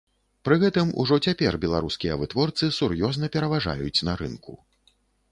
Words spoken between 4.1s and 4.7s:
рынку.